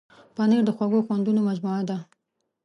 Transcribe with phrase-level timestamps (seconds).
[0.35, 1.97] پنېر د خوږو خوندونو مجموعه ده.